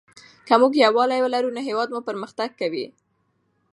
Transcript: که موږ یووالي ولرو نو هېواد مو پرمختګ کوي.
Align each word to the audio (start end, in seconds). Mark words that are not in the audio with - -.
که 0.47 0.53
موږ 0.61 0.73
یووالي 0.83 1.19
ولرو 1.21 1.55
نو 1.55 1.61
هېواد 1.69 1.89
مو 1.91 1.99
پرمختګ 2.09 2.49
کوي. 2.59 2.85